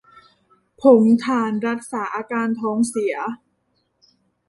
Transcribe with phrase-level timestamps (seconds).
[0.81, 3.15] ผงถ่าน รักษาอาการท้องเสีย